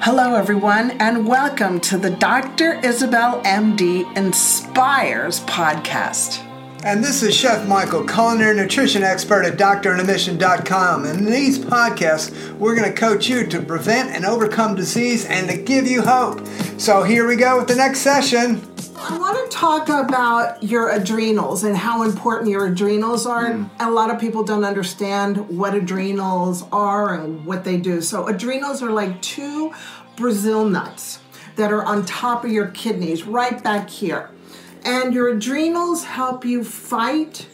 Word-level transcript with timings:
Hello, 0.00 0.34
everyone, 0.34 0.90
and 1.00 1.26
welcome 1.26 1.80
to 1.80 1.96
the 1.96 2.10
Dr. 2.10 2.74
Isabel 2.80 3.40
MD 3.42 4.04
Inspires 4.16 5.40
podcast. 5.40 6.44
And 6.84 7.02
this 7.02 7.22
is 7.22 7.34
Chef 7.34 7.66
Michael, 7.66 8.04
culinary 8.06 8.54
nutrition 8.54 9.02
expert 9.02 9.46
at 9.46 9.56
doctoronamission.com. 9.56 11.04
And 11.06 11.20
in 11.20 11.32
these 11.32 11.58
podcasts, 11.58 12.52
we're 12.58 12.74
going 12.74 12.92
to 12.92 13.00
coach 13.00 13.28
you 13.28 13.46
to 13.46 13.62
prevent 13.62 14.10
and 14.10 14.26
overcome 14.26 14.74
disease 14.74 15.24
and 15.24 15.48
to 15.48 15.56
give 15.56 15.86
you 15.86 16.02
hope. 16.02 16.46
So 16.76 17.02
here 17.02 17.26
we 17.26 17.36
go 17.36 17.56
with 17.58 17.68
the 17.68 17.76
next 17.76 18.00
session. 18.00 18.73
I 19.06 19.18
want 19.18 19.50
to 19.50 19.54
talk 19.54 19.90
about 19.90 20.62
your 20.62 20.90
adrenals 20.90 21.62
and 21.62 21.76
how 21.76 22.04
important 22.04 22.50
your 22.50 22.66
adrenals 22.66 23.26
are. 23.26 23.50
Mm. 23.50 23.68
A 23.78 23.90
lot 23.90 24.10
of 24.10 24.18
people 24.18 24.44
don't 24.44 24.64
understand 24.64 25.36
what 25.50 25.74
adrenals 25.74 26.64
are 26.72 27.14
and 27.14 27.44
what 27.44 27.64
they 27.64 27.76
do. 27.76 28.00
So, 28.00 28.28
adrenals 28.28 28.82
are 28.82 28.90
like 28.90 29.20
two 29.20 29.74
Brazil 30.16 30.66
nuts 30.66 31.18
that 31.56 31.70
are 31.70 31.84
on 31.84 32.06
top 32.06 32.46
of 32.46 32.50
your 32.50 32.68
kidneys, 32.68 33.24
right 33.24 33.62
back 33.62 33.90
here. 33.90 34.30
And 34.86 35.12
your 35.12 35.28
adrenals 35.28 36.04
help 36.04 36.46
you 36.46 36.64
fight 36.64 37.46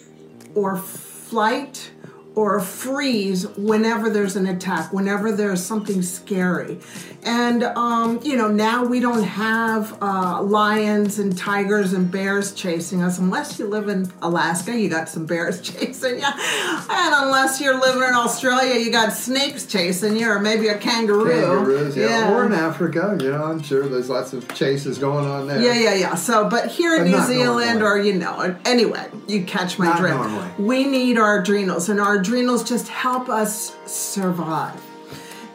or 0.54 0.76
flight 0.76 1.90
or 2.34 2.60
freeze 2.60 3.46
whenever 3.56 4.08
there's 4.08 4.36
an 4.36 4.46
attack, 4.46 4.92
whenever 4.92 5.32
there's 5.32 5.64
something 5.64 6.00
scary. 6.00 6.78
And, 7.22 7.64
um, 7.64 8.20
you 8.22 8.36
know, 8.36 8.48
now 8.48 8.84
we 8.84 9.00
don't 9.00 9.24
have 9.24 9.98
uh, 10.00 10.40
lions 10.42 11.18
and 11.18 11.36
tigers 11.36 11.92
and 11.92 12.10
bears 12.10 12.54
chasing 12.54 13.02
us. 13.02 13.18
Unless 13.18 13.58
you 13.58 13.66
live 13.66 13.88
in 13.88 14.10
Alaska, 14.22 14.78
you 14.78 14.88
got 14.88 15.08
some 15.08 15.26
bears 15.26 15.60
chasing 15.70 16.20
you. 16.20 16.24
And 16.24 17.14
unless 17.14 17.60
you're 17.60 17.78
living 17.78 18.02
in 18.02 18.14
Australia, 18.14 18.78
you 18.78 18.90
got 18.90 19.12
snakes 19.12 19.66
chasing 19.66 20.16
you, 20.16 20.30
or 20.30 20.38
maybe 20.38 20.68
a 20.68 20.78
kangaroo. 20.78 21.30
Kangaroos, 21.30 21.96
yeah. 21.96 22.08
yeah. 22.08 22.32
Or 22.32 22.46
in 22.46 22.52
Africa, 22.52 23.18
you 23.20 23.30
know, 23.30 23.44
I'm 23.44 23.62
sure 23.62 23.88
there's 23.88 24.08
lots 24.08 24.32
of 24.32 24.46
chases 24.54 24.98
going 24.98 25.26
on 25.26 25.48
there. 25.48 25.60
Yeah, 25.60 25.74
yeah, 25.74 25.94
yeah. 25.94 26.14
So, 26.14 26.48
but 26.48 26.68
here 26.68 26.94
in 26.94 27.10
but 27.10 27.18
New 27.18 27.26
Zealand, 27.26 27.80
normally. 27.80 28.00
or, 28.00 28.04
you 28.04 28.14
know, 28.14 28.56
anyway, 28.64 29.06
you 29.26 29.44
catch 29.44 29.78
my 29.78 29.86
not 29.86 29.98
drift. 29.98 30.16
Normally. 30.16 30.48
We 30.58 30.84
need 30.84 31.18
our 31.18 31.40
adrenals, 31.42 31.88
and 31.88 32.00
our 32.00 32.19
adrenals 32.20 32.62
just 32.62 32.88
help 32.88 33.28
us 33.28 33.74
survive. 33.86 34.80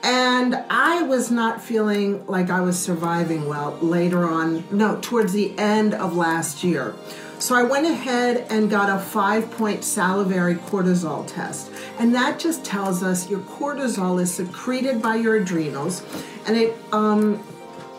And 0.01 0.55
I 0.69 1.03
was 1.03 1.31
not 1.31 1.61
feeling 1.61 2.25
like 2.27 2.49
I 2.49 2.61
was 2.61 2.77
surviving 2.77 3.47
well 3.47 3.77
later 3.81 4.25
on, 4.25 4.63
no, 4.71 4.99
towards 5.01 5.33
the 5.33 5.57
end 5.57 5.93
of 5.93 6.15
last 6.15 6.63
year. 6.63 6.93
So 7.39 7.55
I 7.55 7.63
went 7.63 7.85
ahead 7.85 8.45
and 8.49 8.69
got 8.69 8.89
a 8.89 8.99
five 8.99 9.49
point 9.51 9.83
salivary 9.83 10.55
cortisol 10.55 11.27
test. 11.27 11.71
And 11.99 12.13
that 12.15 12.39
just 12.39 12.63
tells 12.63 13.03
us 13.03 13.29
your 13.29 13.41
cortisol 13.41 14.21
is 14.21 14.33
secreted 14.33 15.01
by 15.01 15.15
your 15.15 15.35
adrenals 15.35 16.03
and 16.47 16.55
it, 16.55 16.75
um, 16.91 17.43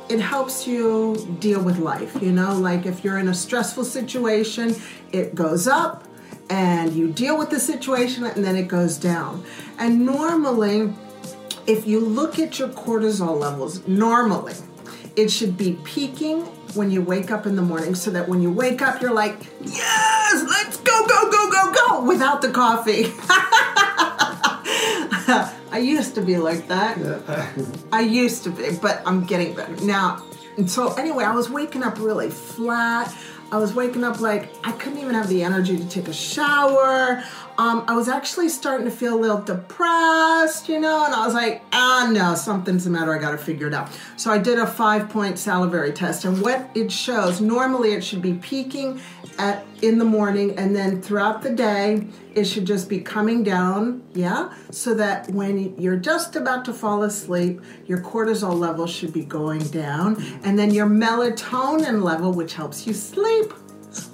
it 0.08 0.20
helps 0.20 0.67
you 0.67 1.17
deal 1.41 1.62
with 1.62 1.78
life. 1.78 2.20
You 2.23 2.33
know, 2.33 2.55
like 2.55 2.86
if 2.86 3.05
you're 3.05 3.19
in 3.19 3.28
a 3.28 3.34
stressful 3.34 3.84
situation, 3.84 4.75
it 5.12 5.34
goes 5.34 5.67
up 5.67 6.05
and 6.48 6.92
you 6.92 7.11
deal 7.11 7.39
with 7.39 7.50
the 7.50 7.61
situation 7.61 8.25
and 8.25 8.44
then 8.44 8.56
it 8.56 8.69
goes 8.69 8.97
down. 8.97 9.44
And 9.78 10.06
normally, 10.06 10.92
if 11.66 11.86
you 11.86 12.00
look 12.00 12.39
at 12.39 12.58
your 12.58 12.69
cortisol 12.69 13.39
levels, 13.39 13.86
normally 13.86 14.55
it 15.17 15.30
should 15.30 15.56
be 15.56 15.78
peaking 15.84 16.42
when 16.74 16.91
you 16.91 17.02
wake 17.02 17.30
up 17.30 17.47
in 17.47 17.56
the 17.56 17.62
morning 17.62 17.94
so 17.94 18.11
that 18.11 18.28
when 18.28 18.42
you 18.42 18.52
wake 18.52 18.83
up, 18.83 19.00
you're 19.00 19.14
like, 19.14 19.39
yes, 19.62 20.44
let's 20.48 20.77
go, 20.78 21.06
go, 21.06 21.30
go, 21.30 21.50
go, 21.50 21.72
go, 21.72 22.05
without 22.05 22.42
the 22.42 22.50
coffee. 22.50 23.12
I 25.72 25.78
used 25.78 26.14
to 26.14 26.22
be 26.22 26.36
like 26.36 26.69
that. 26.69 26.98
I 27.92 28.00
used 28.00 28.44
to 28.44 28.50
be, 28.50 28.77
but 28.80 29.02
I'm 29.05 29.24
getting 29.24 29.55
better 29.55 29.77
now. 29.84 30.24
And 30.56 30.70
so, 30.70 30.94
anyway, 30.94 31.24
I 31.24 31.34
was 31.34 31.50
waking 31.50 31.83
up 31.83 31.98
really 31.98 32.30
flat. 32.30 33.14
I 33.52 33.58
was 33.58 33.75
waking 33.75 34.02
up 34.02 34.20
like 34.20 34.52
I 34.64 34.72
couldn't 34.72 34.98
even 34.98 35.14
have 35.14 35.28
the 35.28 35.44
energy 35.44 35.77
to 35.77 35.89
take 35.89 36.08
a 36.08 36.12
shower. 36.12 37.23
Um, 37.58 37.84
I 37.89 37.94
was 37.94 38.08
actually 38.08 38.50
starting 38.50 38.84
to 38.84 38.90
feel 38.90 39.14
a 39.14 39.20
little 39.20 39.40
depressed, 39.40 40.68
you 40.68 40.78
know, 40.78 41.06
and 41.06 41.14
I 41.14 41.24
was 41.24 41.34
like, 41.34 41.62
ah, 41.72 42.08
no, 42.12 42.34
something's 42.34 42.84
the 42.84 42.90
matter. 42.90 43.14
I 43.14 43.18
got 43.18 43.30
to 43.30 43.39
figure 43.39 43.67
it 43.67 43.74
out. 43.74 43.89
So 44.17 44.30
I 44.30 44.39
did 44.39 44.58
a 44.58 44.67
five 44.67 45.08
point 45.08 45.39
salivary 45.39 45.92
test, 45.92 46.24
and 46.24 46.42
what 46.42 46.68
it 46.74 46.92
shows 46.92 47.40
normally 47.40 47.92
it 47.92 48.05
should 48.05 48.20
be 48.20 48.34
peaking 48.34 49.00
at 49.39 49.64
in 49.83 49.98
the 49.98 50.05
morning, 50.05 50.58
and 50.58 50.74
then 50.74 51.00
throughout 51.02 51.42
the 51.42 51.50
day 51.50 52.06
it 52.34 52.45
should 52.45 52.66
just 52.66 52.89
be 52.89 53.00
coming 53.00 53.42
down, 53.42 54.02
yeah, 54.14 54.52
so 54.70 54.95
that 54.95 55.28
when 55.30 55.78
you're 55.78 55.98
just 55.98 56.36
about 56.36 56.64
to 56.64 56.72
fall 56.72 57.02
asleep, 57.02 57.61
your 57.86 58.00
cortisol 58.00 58.58
level 58.58 58.86
should 58.86 59.12
be 59.12 59.24
going 59.24 59.61
down, 59.68 60.22
and 60.42 60.58
then 60.58 60.72
your 60.72 60.86
melatonin 60.86 62.02
level, 62.02 62.33
which 62.33 62.55
helps 62.55 62.86
you 62.86 62.95
sleep 62.95 63.52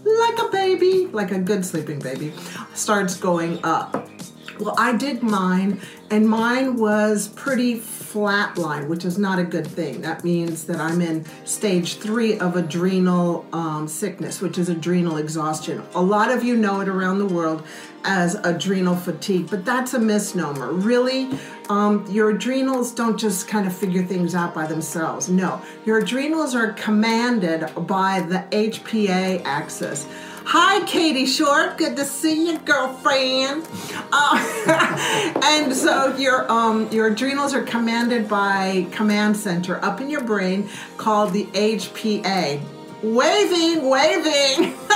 like 0.04 0.38
a 0.38 0.48
baby, 0.50 1.06
like 1.06 1.32
a 1.32 1.38
good 1.38 1.64
sleeping 1.64 1.98
baby, 1.98 2.32
starts 2.74 3.16
going 3.16 3.60
up. 3.64 4.08
Well, 4.58 4.74
I 4.78 4.96
did 4.96 5.22
mine, 5.22 5.80
and 6.10 6.28
mine 6.28 6.76
was 6.76 7.28
pretty 7.28 7.80
flatline, 7.80 8.88
which 8.88 9.04
is 9.04 9.18
not 9.18 9.38
a 9.38 9.44
good 9.44 9.66
thing. 9.66 10.02
That 10.02 10.24
means 10.24 10.64
that 10.64 10.78
I'm 10.78 11.00
in 11.00 11.24
stage 11.44 11.96
three 11.96 12.38
of 12.38 12.56
adrenal 12.56 13.46
um, 13.52 13.88
sickness, 13.88 14.40
which 14.40 14.58
is 14.58 14.68
adrenal 14.68 15.16
exhaustion. 15.16 15.82
A 15.94 16.02
lot 16.02 16.30
of 16.30 16.44
you 16.44 16.56
know 16.56 16.80
it 16.80 16.88
around 16.88 17.18
the 17.18 17.26
world 17.26 17.62
as 18.04 18.34
adrenal 18.44 18.96
fatigue, 18.96 19.48
but 19.48 19.64
that's 19.64 19.94
a 19.94 19.98
misnomer. 19.98 20.72
Really, 20.72 21.30
um, 21.68 22.04
your 22.10 22.30
adrenals 22.30 22.92
don't 22.92 23.18
just 23.18 23.48
kind 23.48 23.66
of 23.66 23.74
figure 23.74 24.02
things 24.02 24.34
out 24.34 24.54
by 24.54 24.66
themselves. 24.66 25.28
No, 25.28 25.62
your 25.86 25.98
adrenals 25.98 26.54
are 26.54 26.72
commanded 26.72 27.70
by 27.86 28.20
the 28.20 28.44
HPA 28.50 29.42
axis. 29.44 30.06
Hi, 30.44 30.84
Katie 30.86 31.26
Short. 31.26 31.78
Good 31.78 31.96
to 31.96 32.04
see 32.04 32.48
you, 32.48 32.58
girlfriend. 32.58 33.66
Uh, 34.12 35.40
and 35.44 35.72
so 35.74 36.14
your 36.16 36.50
um, 36.50 36.90
your 36.90 37.06
adrenals 37.06 37.54
are 37.54 37.62
commanded 37.62 38.28
by 38.28 38.86
command 38.90 39.36
center 39.36 39.82
up 39.84 40.00
in 40.00 40.10
your 40.10 40.22
brain 40.22 40.68
called 40.96 41.32
the 41.32 41.44
HPA. 41.46 42.60
Waving, 43.02 43.88
waving. 43.88 44.74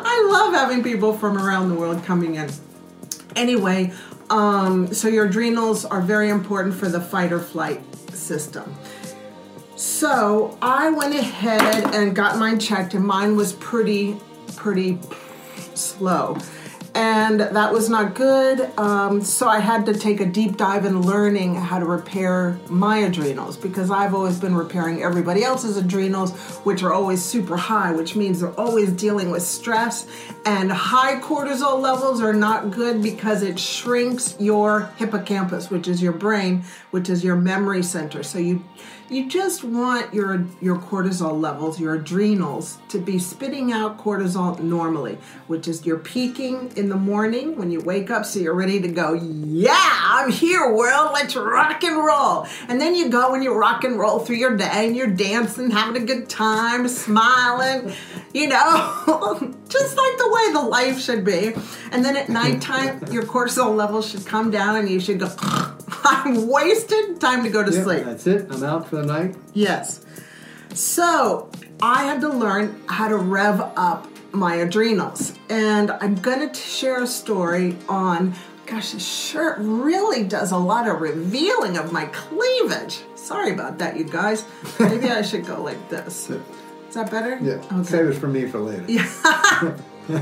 I 0.00 0.28
love 0.30 0.54
having 0.54 0.82
people 0.82 1.12
from 1.12 1.36
around 1.36 1.68
the 1.68 1.74
world 1.74 2.02
coming 2.04 2.36
in. 2.36 2.50
Anyway, 3.36 3.92
um, 4.30 4.92
so 4.94 5.08
your 5.08 5.26
adrenals 5.26 5.84
are 5.84 6.00
very 6.00 6.30
important 6.30 6.74
for 6.74 6.88
the 6.88 7.00
fight 7.00 7.32
or 7.32 7.40
flight 7.40 7.82
system. 8.14 8.74
So 9.78 10.58
I 10.60 10.90
went 10.90 11.14
ahead 11.14 11.94
and 11.94 12.12
got 12.12 12.36
mine 12.36 12.58
checked, 12.58 12.94
and 12.94 13.06
mine 13.06 13.36
was 13.36 13.52
pretty, 13.52 14.16
pretty 14.56 14.98
slow. 15.74 16.36
And 16.96 17.38
that 17.38 17.72
was 17.72 17.88
not 17.88 18.16
good. 18.16 18.76
Um, 18.76 19.20
so 19.20 19.48
I 19.48 19.60
had 19.60 19.86
to 19.86 19.94
take 19.94 20.18
a 20.18 20.26
deep 20.26 20.56
dive 20.56 20.84
in 20.84 21.02
learning 21.02 21.54
how 21.54 21.78
to 21.78 21.84
repair 21.84 22.58
my 22.68 22.98
adrenals 22.98 23.56
because 23.56 23.88
I've 23.88 24.14
always 24.14 24.40
been 24.40 24.56
repairing 24.56 25.04
everybody 25.04 25.44
else's 25.44 25.76
adrenals, 25.76 26.36
which 26.64 26.82
are 26.82 26.92
always 26.92 27.22
super 27.22 27.56
high, 27.56 27.92
which 27.92 28.16
means 28.16 28.40
they're 28.40 28.58
always 28.58 28.90
dealing 28.90 29.30
with 29.30 29.44
stress. 29.44 30.08
And 30.44 30.72
high 30.72 31.20
cortisol 31.20 31.80
levels 31.80 32.20
are 32.20 32.32
not 32.32 32.72
good 32.72 33.00
because 33.00 33.44
it 33.44 33.60
shrinks 33.60 34.34
your 34.40 34.90
hippocampus, 34.96 35.70
which 35.70 35.86
is 35.86 36.02
your 36.02 36.14
brain, 36.14 36.64
which 36.90 37.08
is 37.08 37.22
your 37.22 37.36
memory 37.36 37.84
center. 37.84 38.24
So 38.24 38.38
you 38.38 38.64
you 39.10 39.28
just 39.28 39.64
want 39.64 40.12
your 40.12 40.44
your 40.60 40.76
cortisol 40.76 41.40
levels, 41.40 41.80
your 41.80 41.94
adrenals 41.94 42.78
to 42.88 42.98
be 42.98 43.18
spitting 43.18 43.72
out 43.72 43.98
cortisol 43.98 44.58
normally, 44.60 45.18
which 45.46 45.66
is 45.66 45.86
you're 45.86 45.98
peaking 45.98 46.72
in 46.76 46.88
the 46.88 46.96
morning 46.96 47.56
when 47.56 47.70
you 47.70 47.80
wake 47.80 48.10
up 48.10 48.26
so 48.26 48.38
you're 48.38 48.54
ready 48.54 48.80
to 48.80 48.88
go, 48.88 49.14
yeah, 49.14 50.00
I'm 50.04 50.30
here 50.30 50.72
world, 50.72 51.10
let's 51.14 51.34
rock 51.36 51.82
and 51.84 51.96
roll. 51.96 52.46
And 52.68 52.80
then 52.80 52.94
you 52.94 53.08
go 53.08 53.34
and 53.34 53.42
you 53.42 53.54
rock 53.54 53.84
and 53.84 53.98
roll 53.98 54.18
through 54.18 54.36
your 54.36 54.56
day 54.56 54.86
and 54.86 54.96
you're 54.96 55.06
dancing, 55.06 55.70
having 55.70 56.02
a 56.02 56.06
good 56.06 56.28
time, 56.28 56.86
smiling, 56.88 57.92
you 58.34 58.48
know, 58.48 59.54
just 59.68 59.96
like 59.96 60.18
the 60.18 60.30
way 60.30 60.52
the 60.52 60.62
life 60.62 61.00
should 61.00 61.24
be. 61.24 61.54
And 61.92 62.04
then 62.04 62.16
at 62.16 62.28
nighttime 62.28 63.04
your 63.10 63.22
cortisol 63.22 63.74
levels 63.74 64.08
should 64.08 64.26
come 64.26 64.50
down 64.50 64.76
and 64.76 64.88
you 64.88 65.00
should 65.00 65.18
go 65.18 65.28
I'm 66.08 66.48
wasted. 66.48 67.20
Time 67.20 67.44
to 67.44 67.50
go 67.50 67.62
to 67.62 67.70
yep, 67.70 67.84
sleep. 67.84 68.04
That's 68.04 68.26
it. 68.26 68.46
I'm 68.50 68.64
out 68.64 68.88
for 68.88 68.96
the 68.96 69.06
night. 69.06 69.36
Yes. 69.52 70.04
So 70.74 71.50
I 71.82 72.04
had 72.04 72.20
to 72.22 72.28
learn 72.28 72.82
how 72.88 73.08
to 73.08 73.16
rev 73.16 73.60
up 73.76 74.06
my 74.32 74.56
adrenals. 74.56 75.34
And 75.48 75.90
I'm 75.90 76.14
going 76.16 76.48
to 76.48 76.54
share 76.54 77.02
a 77.02 77.06
story 77.06 77.76
on, 77.88 78.34
gosh, 78.66 78.92
this 78.92 79.06
shirt 79.06 79.58
really 79.58 80.24
does 80.24 80.52
a 80.52 80.56
lot 80.56 80.88
of 80.88 81.00
revealing 81.00 81.76
of 81.76 81.92
my 81.92 82.06
cleavage. 82.06 83.00
Sorry 83.14 83.52
about 83.52 83.78
that, 83.78 83.96
you 83.96 84.04
guys. 84.04 84.44
Maybe 84.80 85.10
I 85.10 85.22
should 85.22 85.46
go 85.46 85.62
like 85.62 85.88
this. 85.88 86.30
Is 86.88 86.94
that 86.94 87.10
better? 87.10 87.38
Yeah. 87.42 87.62
Okay. 87.72 87.82
Save 87.82 88.08
it 88.08 88.14
for 88.14 88.28
me 88.28 88.46
for 88.46 88.60
later. 88.60 88.84
Yeah. 88.88 89.76
G, 90.08 90.14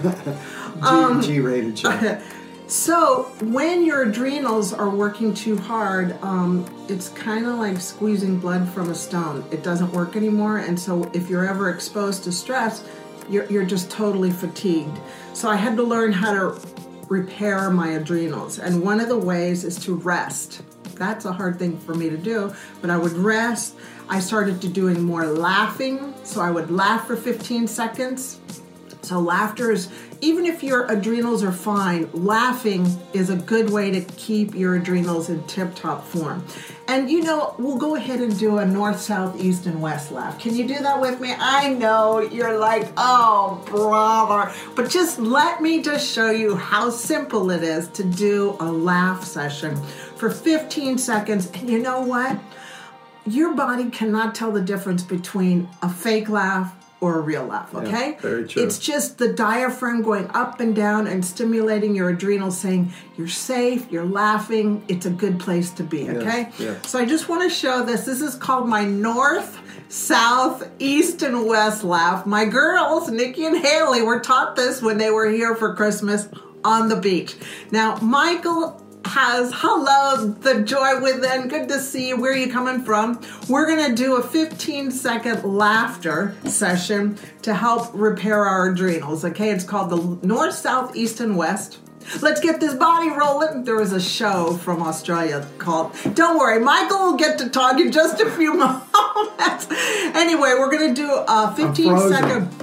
um, 0.82 1.22
G-rated 1.22 1.78
show. 1.78 2.20
So 2.68 3.30
when 3.42 3.84
your 3.84 4.02
adrenals 4.02 4.72
are 4.72 4.90
working 4.90 5.32
too 5.32 5.56
hard, 5.56 6.20
um, 6.22 6.66
it's 6.88 7.10
kind 7.10 7.46
of 7.46 7.58
like 7.58 7.80
squeezing 7.80 8.40
blood 8.40 8.68
from 8.68 8.90
a 8.90 8.94
stone. 8.94 9.44
It 9.52 9.62
doesn't 9.62 9.92
work 9.92 10.16
anymore, 10.16 10.58
and 10.58 10.78
so 10.78 11.08
if 11.14 11.30
you're 11.30 11.46
ever 11.46 11.70
exposed 11.70 12.24
to 12.24 12.32
stress, 12.32 12.84
you're, 13.30 13.44
you're 13.46 13.64
just 13.64 13.88
totally 13.88 14.32
fatigued. 14.32 14.98
So 15.32 15.48
I 15.48 15.54
had 15.54 15.76
to 15.76 15.84
learn 15.84 16.12
how 16.12 16.32
to 16.32 16.60
repair 17.08 17.70
my 17.70 17.90
adrenals, 17.90 18.58
and 18.58 18.82
one 18.82 18.98
of 18.98 19.08
the 19.08 19.18
ways 19.18 19.62
is 19.62 19.78
to 19.84 19.94
rest. 19.94 20.62
That's 20.96 21.24
a 21.24 21.32
hard 21.32 21.60
thing 21.60 21.78
for 21.78 21.94
me 21.94 22.10
to 22.10 22.16
do, 22.16 22.52
but 22.80 22.90
I 22.90 22.96
would 22.96 23.12
rest. 23.12 23.76
I 24.08 24.18
started 24.18 24.60
to 24.62 24.68
doing 24.68 25.02
more 25.02 25.24
laughing, 25.26 26.14
so 26.24 26.40
I 26.40 26.50
would 26.50 26.72
laugh 26.72 27.06
for 27.06 27.14
15 27.14 27.68
seconds. 27.68 28.40
So 29.06 29.20
laughter 29.20 29.70
is 29.70 29.88
even 30.20 30.46
if 30.46 30.62
your 30.62 30.86
adrenals 30.86 31.42
are 31.42 31.52
fine, 31.52 32.08
laughing 32.12 32.86
is 33.12 33.30
a 33.30 33.36
good 33.36 33.70
way 33.70 33.90
to 33.90 34.00
keep 34.16 34.54
your 34.54 34.76
adrenals 34.76 35.28
in 35.28 35.42
tip 35.44 35.74
top 35.74 36.04
form. 36.04 36.44
And 36.88 37.10
you 37.10 37.22
know, 37.22 37.54
we'll 37.58 37.78
go 37.78 37.96
ahead 37.96 38.20
and 38.20 38.38
do 38.38 38.58
a 38.58 38.66
north, 38.66 39.00
south, 39.00 39.40
east, 39.40 39.66
and 39.66 39.82
west 39.82 40.12
laugh. 40.12 40.38
Can 40.38 40.54
you 40.54 40.68
do 40.68 40.78
that 40.78 41.00
with 41.00 41.20
me? 41.20 41.34
I 41.36 41.70
know 41.70 42.20
you're 42.20 42.58
like, 42.58 42.88
oh, 42.96 43.62
brother. 43.66 44.52
But 44.74 44.90
just 44.90 45.18
let 45.18 45.60
me 45.60 45.82
just 45.82 46.10
show 46.10 46.30
you 46.30 46.54
how 46.54 46.90
simple 46.90 47.50
it 47.50 47.62
is 47.62 47.88
to 47.88 48.04
do 48.04 48.56
a 48.60 48.70
laugh 48.70 49.24
session 49.24 49.76
for 50.16 50.30
15 50.30 50.98
seconds. 50.98 51.50
And 51.54 51.68
you 51.68 51.78
know 51.78 52.02
what? 52.02 52.38
Your 53.26 53.54
body 53.54 53.90
cannot 53.90 54.36
tell 54.36 54.52
the 54.52 54.60
difference 54.60 55.02
between 55.02 55.68
a 55.82 55.90
fake 55.90 56.28
laugh 56.28 56.74
or 57.00 57.18
a 57.18 57.20
real 57.20 57.44
laugh, 57.44 57.74
okay? 57.74 58.12
Yeah, 58.12 58.20
very 58.20 58.48
true. 58.48 58.62
It's 58.62 58.78
just 58.78 59.18
the 59.18 59.32
diaphragm 59.32 60.02
going 60.02 60.30
up 60.30 60.60
and 60.60 60.74
down 60.74 61.06
and 61.06 61.24
stimulating 61.24 61.94
your 61.94 62.08
adrenals, 62.08 62.58
saying 62.58 62.92
you're 63.18 63.28
safe, 63.28 63.90
you're 63.90 64.06
laughing, 64.06 64.82
it's 64.88 65.04
a 65.04 65.10
good 65.10 65.38
place 65.38 65.70
to 65.72 65.82
be, 65.82 66.08
okay? 66.08 66.50
yes. 66.58 66.88
So 66.88 66.98
I 66.98 67.04
just 67.04 67.28
want 67.28 67.42
to 67.42 67.50
show 67.50 67.84
this. 67.84 68.06
This 68.06 68.22
is 68.22 68.34
called 68.34 68.66
my 68.66 68.84
north, 68.84 69.58
south, 69.88 70.68
east, 70.78 71.22
and 71.22 71.46
west 71.46 71.84
laugh. 71.84 72.24
My 72.24 72.46
girls, 72.46 73.10
Nikki 73.10 73.44
and 73.44 73.58
Haley, 73.58 74.00
were 74.00 74.20
taught 74.20 74.56
this 74.56 74.80
when 74.80 74.96
they 74.96 75.10
were 75.10 75.28
here 75.28 75.54
for 75.54 75.74
Christmas 75.74 76.28
on 76.64 76.88
the 76.88 76.96
beach. 76.96 77.36
Now, 77.70 77.96
Michael 77.98 78.82
has 79.06 79.52
hello 79.54 80.26
the 80.40 80.62
joy 80.62 81.00
within 81.00 81.46
good 81.46 81.68
to 81.68 81.78
see 81.78 82.08
you 82.08 82.20
where 82.20 82.32
are 82.32 82.36
you 82.36 82.52
coming 82.52 82.82
from 82.82 83.20
we're 83.48 83.64
going 83.64 83.88
to 83.88 83.94
do 83.94 84.16
a 84.16 84.22
15 84.22 84.90
second 84.90 85.44
laughter 85.44 86.34
session 86.44 87.16
to 87.40 87.54
help 87.54 87.88
repair 87.94 88.44
our 88.44 88.70
adrenals 88.70 89.24
okay 89.24 89.50
it's 89.50 89.62
called 89.62 89.90
the 89.90 90.26
north 90.26 90.54
south 90.54 90.96
east 90.96 91.20
and 91.20 91.36
west 91.36 91.78
Let's 92.22 92.40
get 92.40 92.60
this 92.60 92.72
body 92.72 93.10
rolling. 93.10 93.64
There 93.64 93.74
was 93.74 93.92
a 93.92 94.00
show 94.00 94.56
from 94.58 94.80
Australia 94.80 95.44
called. 95.58 95.92
Don't 96.14 96.38
worry, 96.38 96.60
Michael 96.60 96.98
will 96.98 97.16
get 97.16 97.36
to 97.38 97.48
talk 97.48 97.80
in 97.80 97.90
just 97.90 98.20
a 98.20 98.30
few 98.30 98.54
moments. 98.54 99.66
anyway, 100.14 100.54
we're 100.56 100.70
going 100.70 100.94
to 100.94 101.02
do 101.02 101.10
a 101.10 101.52
15 101.56 101.88
frozen. 101.88 102.12
second 102.12 102.55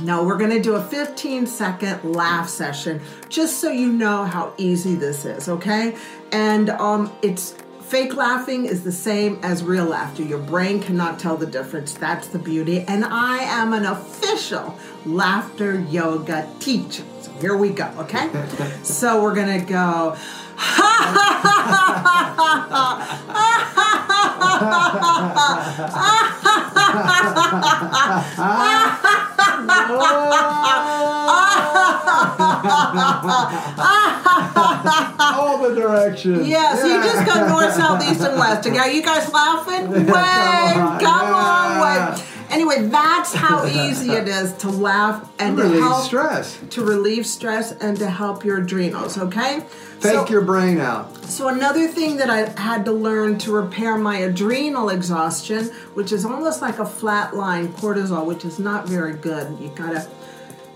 no, 0.00 0.24
we're 0.24 0.36
going 0.36 0.50
to 0.50 0.60
do 0.60 0.74
a 0.74 0.82
15 0.82 1.46
second 1.46 2.04
laugh 2.04 2.48
session 2.48 3.00
just 3.28 3.60
so 3.60 3.70
you 3.70 3.92
know 3.92 4.24
how 4.24 4.52
easy 4.58 4.94
this 4.94 5.24
is, 5.24 5.48
okay? 5.48 5.96
And 6.32 6.70
um, 6.70 7.12
it's 7.22 7.56
fake 7.80 8.14
laughing 8.14 8.66
is 8.66 8.84
the 8.84 8.92
same 8.92 9.38
as 9.42 9.62
real 9.62 9.86
laughter. 9.86 10.22
Your 10.22 10.38
brain 10.38 10.82
cannot 10.82 11.18
tell 11.18 11.36
the 11.36 11.46
difference. 11.46 11.94
That's 11.94 12.28
the 12.28 12.38
beauty. 12.38 12.80
And 12.80 13.04
I 13.04 13.38
am 13.38 13.72
an 13.72 13.86
official 13.86 14.78
laughter 15.04 15.80
yoga 15.80 16.48
teacher. 16.60 17.04
So 17.22 17.32
here 17.40 17.56
we 17.56 17.70
go, 17.70 17.90
okay? 17.98 18.30
so 18.82 19.22
we're 19.22 19.34
going 19.34 19.60
to 19.60 19.66
go. 19.66 20.16
All 35.38 35.58
the 35.58 35.74
directions. 35.74 36.46
Yeah, 36.46 36.74
so 36.76 36.86
you 36.86 37.02
just 37.02 37.26
go 37.26 37.48
north, 37.48 37.74
south, 37.74 38.02
east, 38.02 38.20
and 38.20 38.38
west. 38.38 38.66
Are 38.68 38.90
you 38.90 39.02
guys 39.02 39.32
laughing? 39.32 39.90
Wait, 39.90 40.06
come 40.06 41.34
on, 41.34 41.80
yeah. 41.80 42.14
wait. 42.14 42.35
Anyway, 42.50 42.86
that's 42.88 43.34
how 43.34 43.66
easy 43.88 44.12
it 44.12 44.28
is 44.28 44.52
to 44.54 44.68
laugh 44.68 45.28
and 45.38 45.56
to 45.56 45.62
Relieve 45.64 45.80
help 45.80 46.04
stress. 46.04 46.58
to 46.70 46.84
relieve 46.84 47.26
stress 47.26 47.72
and 47.72 47.96
to 47.98 48.08
help 48.08 48.44
your 48.44 48.58
adrenals. 48.58 49.18
Okay. 49.18 49.60
Fake 50.00 50.12
so, 50.12 50.28
your 50.28 50.42
brain 50.42 50.78
out. 50.78 51.16
so 51.24 51.48
another 51.48 51.88
thing 51.88 52.18
that 52.18 52.28
I 52.28 52.48
had 52.60 52.84
to 52.84 52.92
learn 52.92 53.38
to 53.38 53.52
repair 53.52 53.96
my 53.96 54.18
adrenal 54.18 54.90
exhaustion, 54.90 55.66
which 55.94 56.12
is 56.12 56.24
almost 56.26 56.60
like 56.60 56.78
a 56.78 56.84
flatline 56.84 57.68
cortisol, 57.68 58.26
which 58.26 58.44
is 58.44 58.58
not 58.58 58.86
very 58.86 59.14
good. 59.14 59.58
You 59.58 59.72
gotta 59.74 60.06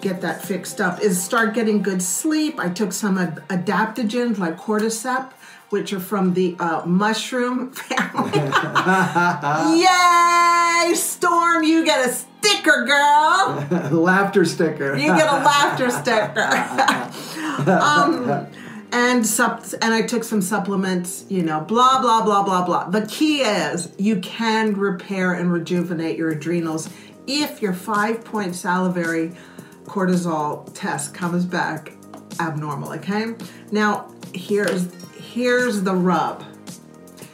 get 0.00 0.22
that 0.22 0.42
fixed 0.42 0.80
up. 0.80 1.00
Is 1.00 1.22
start 1.22 1.52
getting 1.54 1.82
good 1.82 2.02
sleep. 2.02 2.58
I 2.58 2.70
took 2.70 2.92
some 2.92 3.18
ad- 3.18 3.44
adaptogens 3.48 4.38
like 4.38 4.56
cordyceps, 4.56 5.32
which 5.70 5.92
are 5.92 6.00
from 6.00 6.34
the 6.34 6.56
uh, 6.58 6.84
mushroom 6.84 7.70
family. 7.72 8.38
Yay! 9.80 10.94
Storm, 10.94 11.62
you 11.64 11.84
get 11.84 12.08
a 12.08 12.12
sticker, 12.12 12.84
girl. 12.84 13.90
Laughter 13.92 14.44
sticker. 14.44 14.96
You 14.96 15.06
get 15.14 15.28
a 15.28 15.36
laughter 15.44 15.90
sticker. 15.90 16.40
um, 17.70 18.46
and 18.92 19.24
sup- 19.24 19.64
and 19.80 19.94
I 19.94 20.02
took 20.02 20.24
some 20.24 20.42
supplements, 20.42 21.24
you 21.28 21.42
know, 21.42 21.60
blah 21.60 22.00
blah 22.00 22.24
blah 22.24 22.42
blah 22.42 22.64
blah. 22.64 22.88
The 22.88 23.06
key 23.06 23.42
is 23.42 23.92
you 23.98 24.16
can 24.20 24.74
repair 24.76 25.34
and 25.34 25.52
rejuvenate 25.52 26.16
your 26.16 26.30
adrenals 26.30 26.88
if 27.26 27.62
your 27.62 27.72
five 27.72 28.24
point 28.24 28.56
salivary 28.56 29.32
cortisol 29.84 30.68
test 30.74 31.14
comes 31.14 31.44
back 31.44 31.92
abnormal. 32.40 32.92
Okay. 32.94 33.34
Now 33.70 34.12
here's 34.34 34.88
here's 35.34 35.82
the 35.82 35.94
rub. 35.94 36.44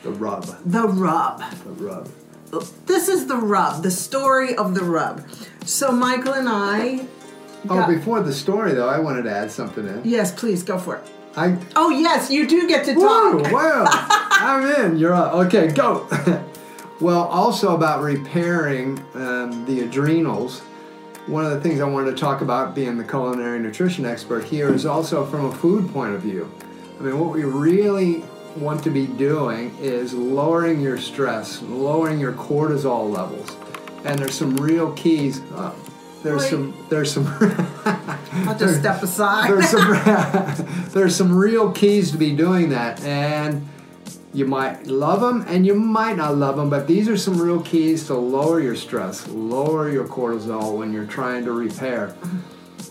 the 0.03 0.11
rub. 0.11 0.45
The 0.65 0.87
rub 0.89 1.43
The 1.65 1.71
rub. 1.85 2.09
this 2.87 3.09
is 3.09 3.27
the 3.27 3.37
rub, 3.37 3.83
the 3.83 3.91
story 3.91 4.55
of 4.55 4.75
the 4.75 4.85
rub. 4.85 5.27
So 5.65 5.91
Michael 5.93 6.35
and 6.35 6.49
I. 6.49 7.07
Oh, 7.69 7.87
before 7.89 8.21
the 8.21 8.33
story 8.33 8.73
though, 8.75 8.89
I 8.89 8.99
wanted 9.01 9.23
to 9.25 9.33
add 9.33 9.51
something 9.51 9.87
in. 9.87 10.03
yes, 10.05 10.33
please 10.39 10.63
go 10.63 10.79
for 10.79 10.97
it. 10.97 11.05
I 11.37 11.59
Oh 11.75 11.91
yes, 11.91 12.31
you 12.31 12.47
do 12.47 12.69
get 12.69 12.85
to 12.87 12.95
talk. 12.95 13.51
wow, 13.53 13.85
I'm 13.91 14.85
in. 14.85 14.97
You're 14.99 15.13
up. 15.15 15.35
Okay, 15.47 15.69
go. 15.69 16.07
well, 17.01 17.25
also 17.25 17.75
about 17.75 18.03
repairing 18.03 18.99
um, 19.15 19.65
the 19.67 19.81
adrenals. 19.81 20.61
One 21.27 21.45
of 21.45 21.51
the 21.51 21.61
things 21.61 21.81
I 21.81 21.85
wanted 21.89 22.13
to 22.13 22.17
talk 22.17 22.41
about, 22.41 22.73
being 22.77 22.97
the 22.97 23.05
culinary 23.05 23.59
nutrition 23.59 24.07
expert 24.07 24.45
here, 24.45 24.73
is 24.73 24.87
also 24.87 25.27
from 25.27 25.47
a 25.47 25.53
food 25.53 25.93
point 25.93 26.15
of 26.15 26.23
view. 26.23 26.49
I 26.99 27.03
mean, 27.03 27.19
what 27.19 27.35
we 27.35 27.45
really 27.45 28.25
want 28.57 28.83
to 28.85 28.91
be 28.91 29.07
doing 29.07 29.77
is 29.79 30.15
lowering 30.15 30.81
your 30.81 30.99
stress, 30.99 31.61
lowering 31.63 32.19
your 32.19 32.33
cortisol 32.33 33.11
levels, 33.11 33.57
and 34.05 34.19
there's 34.19 34.35
some 34.35 34.57
real 34.57 34.93
keys. 34.93 35.43
Uh, 35.55 35.75
there's 36.23 36.43
Wait. 36.43 36.51
some. 36.51 36.87
There's 36.89 37.13
some. 37.13 37.27
I'll 38.47 38.59
just 38.59 38.81
step 38.81 39.03
aside. 39.03 39.51
there's 39.51 39.69
some 39.69 40.87
there's 40.91 41.17
some 41.17 41.35
real 41.35 41.73
keys 41.73 42.11
to 42.13 42.19
be 42.19 42.35
doing 42.35 42.71
that 42.71 43.03
and 43.03 43.67
you 44.35 44.45
might 44.45 44.87
love 44.87 45.21
them 45.21 45.45
and 45.49 45.67
you 45.67 45.75
might 45.75 46.17
not 46.17 46.37
love 46.37 46.57
them 46.57 46.69
but 46.69 46.87
these 46.87 47.09
are 47.09 47.17
some 47.17 47.41
real 47.41 47.61
keys 47.63 48.07
to 48.07 48.15
lower 48.15 48.61
your 48.61 48.77
stress 48.77 49.27
lower 49.29 49.91
your 49.91 50.07
cortisol 50.07 50.77
when 50.77 50.93
you're 50.93 51.07
trying 51.07 51.45
to 51.45 51.53
repair 51.53 52.09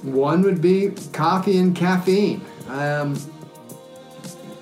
one 0.01 0.41
would 0.41 0.61
be 0.61 0.91
coffee 1.13 1.57
and 1.57 1.75
caffeine 1.75 2.41
um, 2.69 3.15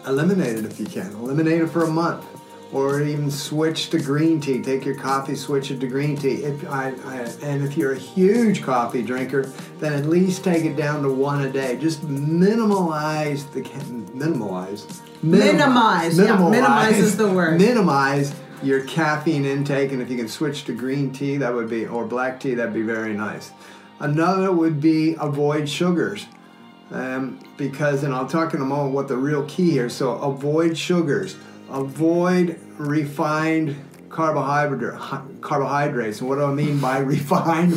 eliminate 0.08 0.58
it 0.58 0.66
if 0.66 0.80
you 0.80 0.86
can. 0.86 1.12
Eliminate 1.14 1.62
it 1.62 1.68
for 1.68 1.84
a 1.84 1.90
month. 1.90 2.26
Or 2.72 3.04
even 3.04 3.30
switch 3.30 3.92
to 3.92 4.00
green 4.00 4.42
tea. 4.42 4.62
Take 4.64 4.84
your 4.84 4.96
coffee 4.96 5.36
switch 5.36 5.70
it 5.70 5.80
to 5.82 5.88
green 5.88 6.18
tea. 6.18 6.44
If 6.44 6.68
I, 6.68 6.88
I, 7.06 7.18
and 7.44 7.64
if 7.64 7.78
you're 7.78 7.92
a 7.92 8.00
huge 8.00 8.64
coffee 8.64 9.04
drinker 9.04 9.44
then 9.80 9.94
at 9.94 10.08
least 10.08 10.44
take 10.44 10.66
it 10.66 10.76
down 10.76 11.04
to 11.04 11.14
one 11.14 11.46
a 11.46 11.52
day. 11.52 11.78
Just 11.78 12.02
minimalize 12.02 13.52
the 13.54 13.62
minimalize? 13.62 15.02
Minimize, 15.22 16.18
yeah, 16.18 16.50
minimize 16.50 16.98
is 16.98 17.16
the 17.16 17.32
word. 17.32 17.60
minimize 17.60 18.34
your 18.64 18.84
caffeine 18.86 19.46
intake 19.46 19.92
and 19.92 20.02
if 20.02 20.10
you 20.10 20.18
can 20.18 20.28
switch 20.28 20.64
to 20.66 20.74
green 20.74 21.12
tea 21.12 21.38
that 21.38 21.54
would 21.54 21.70
be 21.70 21.86
or 21.86 22.06
black 22.06 22.40
tea 22.40 22.56
that'd 22.56 22.74
be 22.74 22.82
very 22.82 23.14
nice. 23.14 23.52
Another 24.00 24.52
would 24.52 24.82
be 24.82 25.16
avoid 25.20 25.70
sugars 25.70 26.26
um, 26.92 27.40
because, 27.58 28.04
and 28.04 28.14
I'll 28.14 28.28
talk 28.28 28.54
in 28.54 28.62
a 28.62 28.66
moment 28.66 28.94
what 28.94 29.08
the 29.08 29.18
real 29.18 29.46
key 29.46 29.72
here. 29.72 29.90
So 29.90 30.12
avoid 30.20 30.78
sugars, 30.78 31.36
avoid 31.70 32.60
refined 32.78 33.76
carbohydrate 34.10 35.00
carbohydrates. 35.42 36.20
And 36.20 36.30
what 36.30 36.36
do 36.36 36.46
I 36.46 36.54
mean 36.54 36.80
by 36.80 36.98
refined? 37.14 37.74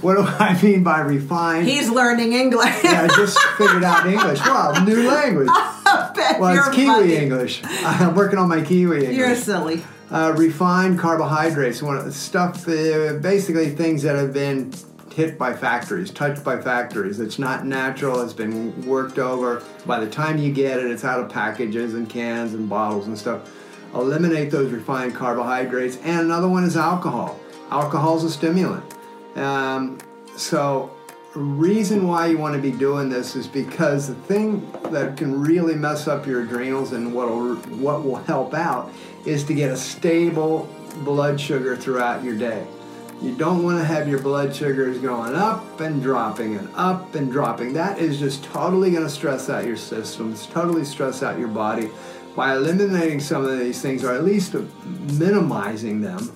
What 0.00 0.14
do 0.16 0.22
I 0.22 0.58
mean 0.62 0.84
by 0.84 1.00
refined? 1.00 1.66
He's 1.66 1.90
learning 1.90 2.32
English. 2.32 2.82
yeah, 2.84 3.02
I 3.02 3.08
just 3.16 3.38
figured 3.58 3.82
out 3.84 4.06
English. 4.06 4.38
Wow, 4.40 4.84
new 4.84 5.08
language. 5.08 5.48
Well, 5.48 6.56
it's 6.56 6.74
Kiwi 6.74 6.86
funny. 6.86 7.16
English. 7.16 7.62
I'm 7.84 8.14
working 8.14 8.38
on 8.38 8.48
my 8.48 8.60
Kiwi 8.62 8.98
English. 9.00 9.16
You're 9.16 9.34
silly. 9.34 9.82
uh, 10.10 10.34
refined 10.36 10.98
carbohydrates, 10.98 11.82
one 11.82 12.10
stuff, 12.12 12.66
uh, 12.68 13.14
basically 13.20 13.70
things 13.70 14.02
that 14.04 14.14
have 14.16 14.32
been 14.32 14.72
hit 15.12 15.38
by 15.38 15.54
factories, 15.54 16.10
touched 16.10 16.44
by 16.44 16.60
factories. 16.60 17.20
It's 17.20 17.38
not 17.38 17.66
natural. 17.66 18.20
It's 18.20 18.32
been 18.32 18.86
worked 18.86 19.18
over. 19.18 19.62
By 19.86 20.00
the 20.00 20.10
time 20.10 20.38
you 20.38 20.52
get 20.52 20.78
it, 20.78 20.90
it's 20.90 21.04
out 21.04 21.20
of 21.20 21.30
packages 21.30 21.94
and 21.94 22.08
cans 22.08 22.54
and 22.54 22.68
bottles 22.68 23.06
and 23.06 23.18
stuff. 23.18 23.50
Eliminate 23.94 24.50
those 24.50 24.70
refined 24.70 25.14
carbohydrates. 25.14 25.96
And 25.98 26.20
another 26.20 26.48
one 26.48 26.64
is 26.64 26.76
alcohol. 26.76 27.38
Alcohol 27.70 28.16
is 28.16 28.24
a 28.24 28.30
stimulant. 28.30 28.84
Um, 29.36 29.98
so 30.36 30.90
reason 31.34 32.06
why 32.06 32.26
you 32.26 32.38
want 32.38 32.54
to 32.54 32.60
be 32.60 32.72
doing 32.72 33.08
this 33.08 33.36
is 33.36 33.46
because 33.46 34.08
the 34.08 34.14
thing 34.14 34.70
that 34.90 35.16
can 35.16 35.40
really 35.40 35.74
mess 35.74 36.08
up 36.08 36.26
your 36.26 36.42
adrenals 36.42 36.92
and 36.92 37.14
what 37.14 37.28
will 37.28 37.56
what 37.56 38.04
will 38.04 38.16
help 38.16 38.54
out 38.54 38.90
is 39.24 39.44
to 39.44 39.54
get 39.54 39.70
a 39.70 39.76
stable 39.76 40.68
blood 41.04 41.40
sugar 41.40 41.76
throughout 41.76 42.24
your 42.24 42.36
day. 42.36 42.66
You 43.20 43.34
don't 43.34 43.64
want 43.64 43.78
to 43.78 43.84
have 43.84 44.08
your 44.08 44.20
blood 44.20 44.54
sugars 44.54 44.98
going 44.98 45.34
up 45.34 45.80
and 45.80 46.00
dropping 46.00 46.56
and 46.56 46.68
up 46.76 47.16
and 47.16 47.32
dropping. 47.32 47.72
That 47.72 47.98
is 47.98 48.20
just 48.20 48.44
totally 48.44 48.92
going 48.92 49.02
to 49.02 49.10
stress 49.10 49.50
out 49.50 49.66
your 49.66 49.76
system. 49.76 50.32
It's 50.32 50.46
totally 50.46 50.84
stress 50.84 51.24
out 51.24 51.36
your 51.36 51.48
body. 51.48 51.90
By 52.36 52.54
eliminating 52.54 53.18
some 53.18 53.44
of 53.44 53.58
these 53.58 53.82
things, 53.82 54.04
or 54.04 54.14
at 54.14 54.22
least 54.22 54.54
minimizing 55.18 56.00
them, 56.00 56.32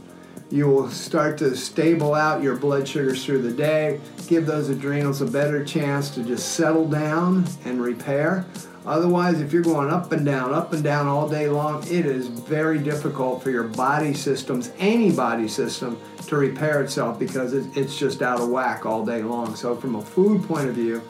you 0.50 0.66
will 0.66 0.90
start 0.90 1.38
to 1.38 1.56
stable 1.56 2.14
out 2.14 2.42
your 2.42 2.56
blood 2.56 2.88
sugars 2.88 3.24
through 3.24 3.42
the 3.42 3.52
day, 3.52 4.00
give 4.26 4.44
those 4.44 4.68
adrenals 4.68 5.22
a 5.22 5.26
better 5.26 5.64
chance 5.64 6.10
to 6.10 6.24
just 6.24 6.56
settle 6.56 6.88
down 6.88 7.46
and 7.64 7.80
repair. 7.80 8.44
Otherwise, 8.84 9.40
if 9.40 9.52
you're 9.52 9.62
going 9.62 9.90
up 9.90 10.10
and 10.12 10.26
down, 10.26 10.52
up 10.52 10.72
and 10.72 10.82
down 10.82 11.06
all 11.06 11.28
day 11.28 11.48
long, 11.48 11.82
it 11.84 12.04
is 12.04 12.26
very 12.26 12.78
difficult 12.78 13.42
for 13.42 13.50
your 13.50 13.62
body 13.64 14.12
systems, 14.12 14.72
any 14.78 15.12
body 15.12 15.46
system, 15.46 15.98
to 16.26 16.36
repair 16.36 16.82
itself 16.82 17.18
because 17.18 17.52
it's 17.52 17.96
just 17.96 18.22
out 18.22 18.40
of 18.40 18.48
whack 18.48 18.84
all 18.84 19.04
day 19.04 19.22
long. 19.22 19.54
So, 19.54 19.76
from 19.76 19.94
a 19.96 20.02
food 20.02 20.42
point 20.44 20.68
of 20.68 20.74
view, 20.74 21.00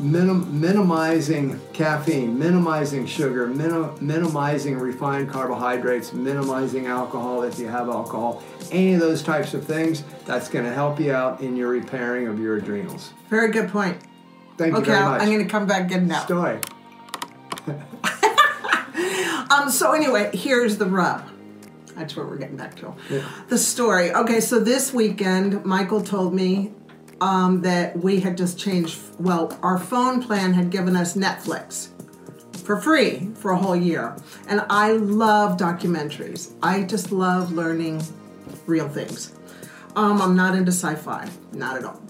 minim- 0.00 0.60
minimizing 0.60 1.60
caffeine, 1.72 2.38
minimizing 2.38 3.06
sugar, 3.06 3.46
minim- 3.46 3.90
minimizing 4.00 4.78
refined 4.78 5.30
carbohydrates, 5.30 6.12
minimizing 6.12 6.86
alcohol 6.86 7.42
if 7.42 7.58
you 7.58 7.68
have 7.68 7.88
alcohol, 7.88 8.42
any 8.72 8.94
of 8.94 9.00
those 9.00 9.22
types 9.22 9.54
of 9.54 9.64
things, 9.64 10.02
that's 10.24 10.48
going 10.48 10.64
to 10.64 10.72
help 10.72 10.98
you 10.98 11.12
out 11.12 11.40
in 11.40 11.56
your 11.56 11.68
repairing 11.68 12.26
of 12.26 12.40
your 12.40 12.56
adrenals. 12.56 13.12
Very 13.30 13.50
good 13.50 13.68
point. 13.70 13.98
Thank 14.56 14.76
you 14.76 14.84
very 14.84 15.00
much. 15.00 15.20
Okay, 15.20 15.24
I'm 15.24 15.32
going 15.32 15.44
to 15.44 15.50
come 15.50 15.66
back 15.66 15.88
good 15.88 16.06
now. 16.06 16.24
Story. 16.24 16.58
Um, 19.50 19.70
so 19.70 19.92
anyway, 19.92 20.30
here's 20.34 20.76
the 20.76 20.86
rub. 20.86 21.28
That's 21.94 22.16
where 22.16 22.26
we're 22.26 22.36
getting 22.38 22.56
back 22.56 22.76
to. 22.76 22.94
The 23.48 23.58
story. 23.58 24.12
Okay, 24.12 24.40
so 24.40 24.60
this 24.60 24.92
weekend, 24.92 25.64
Michael 25.64 26.02
told 26.02 26.34
me 26.34 26.72
um, 27.20 27.62
that 27.62 27.96
we 27.98 28.20
had 28.20 28.36
just 28.36 28.58
changed. 28.58 28.98
Well, 29.18 29.56
our 29.62 29.78
phone 29.78 30.22
plan 30.22 30.52
had 30.52 30.70
given 30.70 30.96
us 30.96 31.14
Netflix 31.16 31.88
for 32.64 32.80
free 32.80 33.30
for 33.34 33.52
a 33.52 33.56
whole 33.56 33.76
year, 33.76 34.16
and 34.48 34.62
I 34.68 34.92
love 34.92 35.56
documentaries. 35.56 36.52
I 36.62 36.82
just 36.82 37.12
love 37.12 37.52
learning 37.52 38.02
real 38.66 38.88
things. 38.88 39.32
Um, 39.94 40.20
I'm 40.20 40.36
not 40.36 40.54
into 40.54 40.72
sci-fi, 40.72 41.30
not 41.52 41.78
at 41.78 41.84
all. 41.84 42.02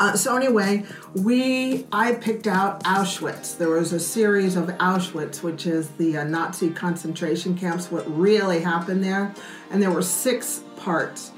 Uh, 0.00 0.16
so 0.16 0.36
anyway, 0.36 0.84
we 1.14 1.86
I 1.92 2.14
picked 2.14 2.46
out 2.46 2.82
Auschwitz. 2.84 3.56
There 3.56 3.70
was 3.70 3.92
a 3.92 4.00
series 4.00 4.56
of 4.56 4.66
Auschwitz, 4.66 5.42
which 5.42 5.66
is 5.66 5.88
the 5.90 6.18
uh, 6.18 6.24
Nazi 6.24 6.70
concentration 6.70 7.56
camps. 7.56 7.90
What 7.90 8.04
really 8.10 8.60
happened 8.60 9.04
there, 9.04 9.32
and 9.70 9.82
there 9.82 9.90
were 9.92 10.02
six 10.02 10.62
parts. 10.76 11.30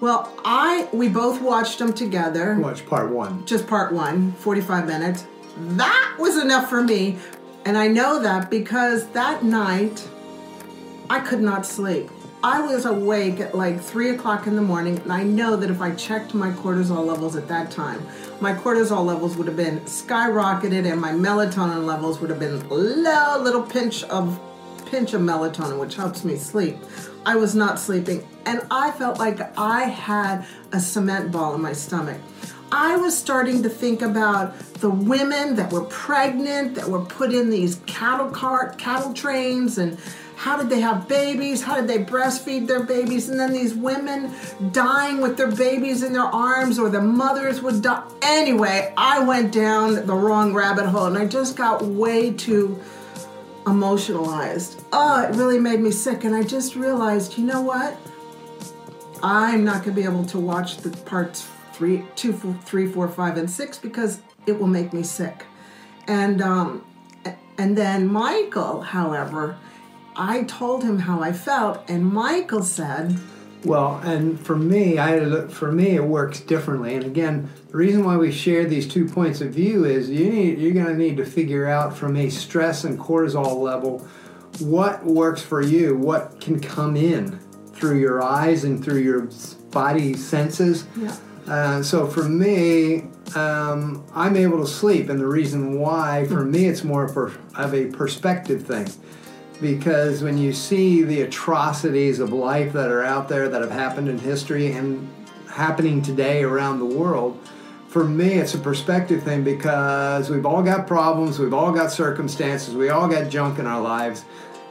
Well, 0.00 0.32
I 0.44 0.88
we 0.92 1.08
both 1.08 1.40
watched 1.40 1.78
them 1.78 1.92
together. 1.92 2.58
Watch 2.58 2.84
part 2.86 3.10
one. 3.10 3.46
Just 3.46 3.66
part 3.66 3.92
one, 3.92 4.32
45 4.32 4.86
minutes. 4.86 5.26
That 5.56 6.16
was 6.18 6.36
enough 6.36 6.68
for 6.68 6.82
me, 6.82 7.18
and 7.64 7.78
I 7.78 7.86
know 7.86 8.20
that 8.20 8.50
because 8.50 9.06
that 9.08 9.44
night 9.44 10.08
I 11.08 11.20
could 11.20 11.40
not 11.40 11.64
sleep. 11.64 12.10
I 12.42 12.62
was 12.62 12.86
awake 12.86 13.38
at 13.38 13.54
like 13.54 13.78
three 13.78 14.10
o'clock 14.10 14.46
in 14.46 14.56
the 14.56 14.62
morning, 14.62 14.98
and 15.00 15.12
I 15.12 15.22
know 15.22 15.56
that 15.56 15.70
if 15.70 15.82
I 15.82 15.94
checked 15.94 16.32
my 16.32 16.50
cortisol 16.52 17.04
levels 17.04 17.36
at 17.36 17.46
that 17.48 17.70
time, 17.70 18.06
my 18.40 18.54
cortisol 18.54 19.04
levels 19.04 19.36
would 19.36 19.46
have 19.46 19.58
been 19.58 19.80
skyrocketed, 19.80 20.90
and 20.90 20.98
my 20.98 21.12
melatonin 21.12 21.84
levels 21.84 22.18
would 22.20 22.30
have 22.30 22.38
been 22.38 22.66
low, 22.70 23.38
little 23.42 23.62
pinch 23.62 24.04
of 24.04 24.40
pinch 24.86 25.12
of 25.12 25.20
melatonin, 25.20 25.78
which 25.78 25.96
helps 25.96 26.24
me 26.24 26.36
sleep. 26.36 26.78
I 27.26 27.36
was 27.36 27.54
not 27.54 27.78
sleeping, 27.78 28.26
and 28.46 28.62
I 28.70 28.90
felt 28.92 29.18
like 29.18 29.38
I 29.58 29.82
had 29.82 30.46
a 30.72 30.80
cement 30.80 31.30
ball 31.30 31.54
in 31.54 31.60
my 31.60 31.74
stomach. 31.74 32.18
I 32.72 32.96
was 32.96 33.18
starting 33.18 33.62
to 33.64 33.68
think 33.68 34.00
about 34.00 34.58
the 34.74 34.88
women 34.88 35.56
that 35.56 35.72
were 35.72 35.84
pregnant, 35.84 36.76
that 36.76 36.88
were 36.88 37.04
put 37.04 37.34
in 37.34 37.50
these 37.50 37.74
cattle 37.86 38.30
cart, 38.30 38.78
cattle 38.78 39.12
trains, 39.12 39.76
and 39.76 39.98
how 40.40 40.56
did 40.56 40.70
they 40.70 40.80
have 40.80 41.06
babies? 41.06 41.62
How 41.62 41.76
did 41.78 41.86
they 41.86 42.02
breastfeed 42.02 42.66
their 42.66 42.82
babies? 42.82 43.28
And 43.28 43.38
then 43.38 43.52
these 43.52 43.74
women 43.74 44.32
dying 44.72 45.20
with 45.20 45.36
their 45.36 45.50
babies 45.50 46.02
in 46.02 46.14
their 46.14 46.22
arms, 46.22 46.78
or 46.78 46.88
the 46.88 47.02
mothers 47.02 47.60
would 47.60 47.82
die. 47.82 48.02
Anyway, 48.22 48.90
I 48.96 49.22
went 49.22 49.52
down 49.52 50.06
the 50.06 50.14
wrong 50.14 50.54
rabbit 50.54 50.86
hole, 50.86 51.04
and 51.04 51.18
I 51.18 51.26
just 51.26 51.58
got 51.58 51.82
way 51.84 52.32
too 52.32 52.80
emotionalized. 53.66 54.82
Oh, 54.94 55.22
it 55.24 55.36
really 55.36 55.58
made 55.58 55.80
me 55.80 55.90
sick, 55.90 56.24
and 56.24 56.34
I 56.34 56.42
just 56.42 56.74
realized, 56.74 57.36
you 57.36 57.44
know 57.44 57.60
what? 57.60 57.98
I'm 59.22 59.62
not 59.62 59.84
going 59.84 59.94
to 59.94 60.00
be 60.00 60.06
able 60.06 60.24
to 60.24 60.38
watch 60.38 60.78
the 60.78 60.88
parts 61.04 61.46
three, 61.74 62.02
two, 62.16 62.32
four, 62.32 62.58
three, 62.64 62.90
four, 62.90 63.08
five, 63.08 63.36
and 63.36 63.50
six 63.50 63.76
because 63.76 64.22
it 64.46 64.58
will 64.58 64.68
make 64.68 64.94
me 64.94 65.02
sick. 65.02 65.44
And 66.06 66.40
um, 66.40 66.82
and 67.58 67.76
then 67.76 68.06
Michael, 68.06 68.80
however, 68.80 69.58
I 70.20 70.42
told 70.42 70.84
him 70.84 70.98
how 70.98 71.22
I 71.22 71.32
felt, 71.32 71.88
and 71.88 72.04
Michael 72.04 72.62
said, 72.62 73.18
Well, 73.64 74.02
and 74.04 74.38
for 74.38 74.54
me, 74.54 74.98
I 74.98 75.46
for 75.48 75.72
me 75.72 75.96
it 75.96 76.04
works 76.04 76.40
differently. 76.40 76.94
And 76.94 77.04
again, 77.04 77.48
the 77.70 77.78
reason 77.78 78.04
why 78.04 78.18
we 78.18 78.30
share 78.30 78.66
these 78.66 78.86
two 78.86 79.08
points 79.08 79.40
of 79.40 79.54
view 79.54 79.86
is 79.86 80.10
you 80.10 80.30
need 80.30 80.58
you're 80.58 80.74
going 80.74 80.84
to 80.84 80.94
need 80.94 81.16
to 81.16 81.24
figure 81.24 81.66
out 81.66 81.96
from 81.96 82.18
a 82.18 82.28
stress 82.28 82.84
and 82.84 82.98
cortisol 82.98 83.62
level 83.62 84.06
what 84.58 85.02
works 85.06 85.40
for 85.40 85.62
you, 85.62 85.96
what 85.96 86.38
can 86.38 86.60
come 86.60 86.96
in 86.96 87.38
through 87.72 87.98
your 87.98 88.22
eyes 88.22 88.64
and 88.64 88.84
through 88.84 89.00
your 89.00 89.26
body 89.70 90.12
senses. 90.12 90.86
Yeah. 90.98 91.16
Uh, 91.48 91.82
so 91.82 92.06
for 92.06 92.24
me, 92.24 93.04
um, 93.34 94.04
I'm 94.14 94.36
able 94.36 94.60
to 94.60 94.70
sleep, 94.70 95.08
and 95.08 95.18
the 95.18 95.26
reason 95.26 95.80
why 95.80 96.26
for 96.26 96.44
me 96.44 96.66
it's 96.66 96.84
more 96.84 97.04
of 97.04 97.74
a 97.74 97.86
perspective 97.86 98.66
thing 98.66 98.86
because 99.60 100.22
when 100.22 100.38
you 100.38 100.52
see 100.52 101.02
the 101.02 101.22
atrocities 101.22 102.18
of 102.20 102.32
life 102.32 102.72
that 102.72 102.90
are 102.90 103.04
out 103.04 103.28
there 103.28 103.48
that 103.48 103.60
have 103.60 103.70
happened 103.70 104.08
in 104.08 104.18
history 104.18 104.72
and 104.72 105.08
happening 105.50 106.00
today 106.00 106.42
around 106.42 106.78
the 106.78 106.84
world, 106.84 107.38
for 107.88 108.04
me 108.04 108.34
it's 108.34 108.54
a 108.54 108.58
perspective 108.58 109.22
thing 109.22 109.44
because 109.44 110.30
we've 110.30 110.46
all 110.46 110.62
got 110.62 110.86
problems, 110.86 111.38
we've 111.38 111.54
all 111.54 111.72
got 111.72 111.92
circumstances, 111.92 112.74
we 112.74 112.88
all 112.88 113.08
got 113.08 113.28
junk 113.28 113.58
in 113.58 113.66
our 113.66 113.80
lives, 113.80 114.24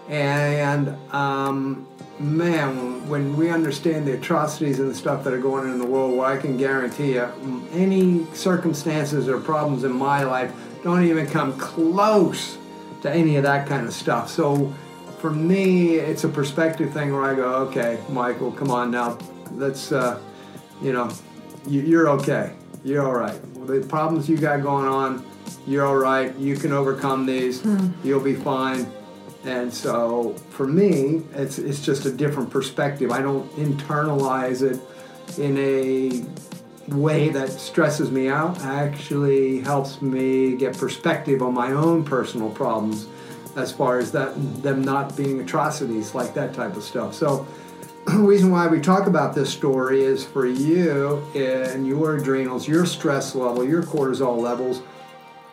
and 0.08 0.90
um, 1.14 1.88
man, 2.20 3.08
when 3.08 3.36
we 3.38 3.50
understand 3.50 4.08
the 4.08 4.14
atrocities 4.14 4.80
and 4.80 4.90
the 4.90 4.96
stuff 4.96 5.24
that 5.24 5.34
are 5.34 5.40
going 5.40 5.66
on 5.66 5.72
in 5.72 5.80
the 5.80 5.86
world, 5.86 6.18
well, 6.18 6.26
I 6.26 6.38
can 6.38 6.58
guarantee 6.58 7.14
you, 7.14 7.30
any 7.72 8.26
circumstances 8.34 9.28
or 9.28 9.40
problems 9.40 9.84
in 9.84 9.92
my 9.92 10.24
life 10.24 10.54
don't 10.84 11.04
even 11.04 11.28
come 11.28 11.58
close 11.58 12.58
to 13.02 13.12
any 13.12 13.38
of 13.38 13.44
that 13.44 13.68
kind 13.68 13.88
of 13.88 13.94
stuff. 13.94 14.30
So 14.30 14.74
for 15.20 15.32
me, 15.32 15.96
it's 15.96 16.24
a 16.24 16.30
perspective 16.30 16.94
thing 16.94 17.14
where 17.14 17.24
I 17.24 17.36
go, 17.36 17.56
okay, 17.68 18.00
Michael, 18.10 18.52
come 18.52 18.72
on 18.72 18.92
now, 18.92 19.18
let's, 19.52 19.92
uh, 19.92 20.20
you 20.82 20.94
know, 20.94 21.10
you, 21.68 21.82
you're 21.82 22.10
okay. 22.10 22.54
You're 22.84 23.06
all 23.06 23.16
right. 23.16 23.40
The 23.68 23.86
problems 23.88 24.30
you 24.30 24.38
got 24.38 24.62
going 24.62 24.88
on, 24.88 25.26
you're 25.68 25.86
all 25.86 25.98
right. 25.98 26.34
You 26.38 26.56
can 26.56 26.72
overcome 26.72 27.26
these. 27.26 27.62
You'll 28.04 28.22
be 28.22 28.36
fine. 28.36 28.90
And 29.44 29.74
so 29.74 30.34
for 30.50 30.68
me, 30.68 31.24
it's 31.34 31.60
it's 31.60 31.84
just 31.84 32.06
a 32.06 32.12
different 32.12 32.50
perspective. 32.50 33.12
I 33.12 33.22
don't 33.22 33.50
internalize 33.56 34.62
it 34.62 34.80
in 35.40 35.58
a 35.58 36.26
way 36.94 37.30
that 37.30 37.50
stresses 37.50 38.12
me 38.12 38.30
out. 38.30 38.60
Actually 38.62 39.60
helps 39.62 40.02
me 40.02 40.56
get 40.56 40.78
perspective 40.78 41.42
on 41.42 41.54
my 41.54 41.72
own 41.72 42.04
personal 42.04 42.50
problems 42.50 43.08
as 43.56 43.72
far 43.72 43.98
as 43.98 44.12
that 44.12 44.34
them 44.62 44.82
not 44.82 45.16
being 45.16 45.40
atrocities 45.42 46.16
like 46.16 46.34
that 46.34 46.54
type 46.54 46.76
of 46.76 46.84
stuff. 46.84 47.14
So 47.14 47.46
the 48.06 48.18
reason 48.18 48.52
why 48.52 48.68
we 48.68 48.80
talk 48.80 49.08
about 49.08 49.36
this 49.36 49.50
story 49.50 50.04
is 50.04 50.24
for 50.24 50.48
you 50.48 51.18
and 51.36 51.86
your 51.86 52.16
adrenals, 52.18 52.68
your 52.68 52.86
stress 52.86 53.36
level, 53.36 53.66
your 53.66 53.84
cortisol 53.84 54.38
levels. 54.38 54.82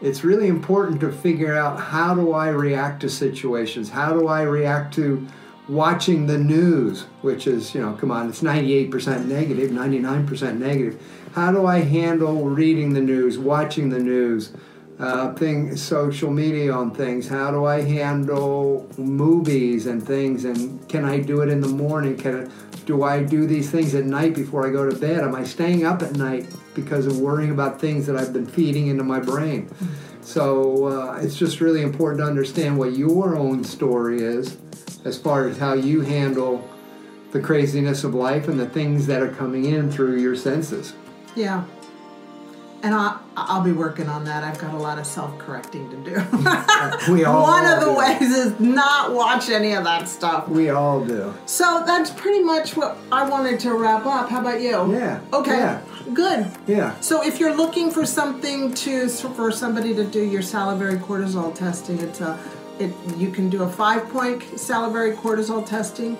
It's 0.00 0.24
really 0.24 0.48
important 0.48 1.00
to 1.00 1.10
figure 1.10 1.56
out 1.56 1.80
how 1.80 2.14
do 2.14 2.32
I 2.32 2.48
react 2.48 3.00
to 3.00 3.08
situations? 3.08 3.88
How 3.88 4.12
do 4.12 4.28
I 4.28 4.42
react 4.42 4.94
to 4.94 5.26
watching 5.68 6.26
the 6.26 6.38
news, 6.38 7.02
which 7.22 7.46
is, 7.46 7.74
you 7.74 7.80
know, 7.80 7.92
come 7.94 8.10
on, 8.10 8.28
it's 8.28 8.42
98% 8.42 9.26
negative, 9.26 9.70
99% 9.70 10.58
negative. 10.58 11.02
How 11.32 11.52
do 11.52 11.66
I 11.66 11.80
handle 11.80 12.44
reading 12.44 12.92
the 12.94 13.00
news, 13.00 13.38
watching 13.38 13.90
the 13.90 13.98
news? 13.98 14.52
uh, 14.98 15.34
thing, 15.34 15.76
social 15.76 16.30
media 16.30 16.72
on 16.72 16.94
things. 16.94 17.28
How 17.28 17.50
do 17.50 17.64
I 17.64 17.82
handle 17.82 18.88
movies 18.96 19.86
and 19.86 20.04
things? 20.04 20.44
And 20.44 20.88
can 20.88 21.04
I 21.04 21.18
do 21.18 21.42
it 21.42 21.48
in 21.48 21.60
the 21.60 21.68
morning? 21.68 22.16
Can 22.16 22.46
I, 22.46 22.76
do 22.86 23.02
I 23.02 23.22
do 23.22 23.46
these 23.46 23.70
things 23.70 23.94
at 23.94 24.04
night 24.04 24.34
before 24.34 24.66
I 24.66 24.70
go 24.70 24.88
to 24.88 24.96
bed? 24.96 25.20
Am 25.20 25.34
I 25.34 25.44
staying 25.44 25.84
up 25.84 26.02
at 26.02 26.12
night 26.12 26.46
because 26.74 27.06
of 27.06 27.18
worrying 27.18 27.50
about 27.50 27.80
things 27.80 28.06
that 28.06 28.16
I've 28.16 28.32
been 28.32 28.46
feeding 28.46 28.86
into 28.86 29.04
my 29.04 29.20
brain? 29.20 29.68
So 30.22 30.86
uh, 30.86 31.18
it's 31.20 31.36
just 31.36 31.60
really 31.60 31.82
important 31.82 32.20
to 32.20 32.26
understand 32.26 32.78
what 32.78 32.96
your 32.96 33.36
own 33.36 33.64
story 33.64 34.22
is 34.22 34.56
as 35.04 35.18
far 35.18 35.46
as 35.48 35.58
how 35.58 35.74
you 35.74 36.00
handle 36.00 36.68
the 37.32 37.40
craziness 37.40 38.04
of 38.04 38.14
life 38.14 38.48
and 38.48 38.58
the 38.58 38.68
things 38.68 39.06
that 39.06 39.22
are 39.22 39.32
coming 39.32 39.64
in 39.64 39.90
through 39.90 40.18
your 40.18 40.36
senses. 40.36 40.94
Yeah 41.34 41.64
and 42.86 42.94
I, 42.94 43.18
I'll 43.36 43.64
be 43.64 43.72
working 43.72 44.08
on 44.08 44.24
that. 44.24 44.44
I've 44.44 44.58
got 44.58 44.72
a 44.72 44.76
lot 44.76 44.98
of 44.98 45.06
self-correcting 45.06 45.90
to 45.90 45.96
do. 45.96 46.14
we 47.12 47.24
all 47.24 47.42
One 47.42 47.66
of 47.66 47.80
the 47.80 47.86
do. 47.86 47.96
ways 47.96 48.30
is 48.32 48.60
not 48.60 49.12
watch 49.12 49.50
any 49.50 49.72
of 49.72 49.82
that 49.82 50.08
stuff. 50.08 50.48
We 50.48 50.70
all 50.70 51.04
do. 51.04 51.34
So 51.46 51.82
that's 51.84 52.10
pretty 52.10 52.44
much 52.44 52.76
what 52.76 52.96
I 53.10 53.28
wanted 53.28 53.58
to 53.60 53.74
wrap 53.74 54.06
up. 54.06 54.30
How 54.30 54.40
about 54.40 54.60
you? 54.60 54.92
Yeah. 54.92 55.20
Okay. 55.32 55.56
Yeah. 55.56 55.82
Good. 56.14 56.46
Yeah. 56.68 56.98
So 57.00 57.26
if 57.26 57.40
you're 57.40 57.56
looking 57.56 57.90
for 57.90 58.06
something 58.06 58.72
to 58.74 59.08
for 59.08 59.50
somebody 59.50 59.92
to 59.94 60.04
do 60.04 60.22
your 60.22 60.42
salivary 60.42 60.98
cortisol 60.98 61.52
testing, 61.52 61.98
it's 61.98 62.20
a 62.20 62.38
it 62.78 62.92
you 63.16 63.30
can 63.30 63.48
do 63.48 63.62
a 63.62 63.68
five 63.68 64.08
point 64.08 64.58
salivary 64.58 65.16
cortisol 65.16 65.64
testing, 65.66 66.16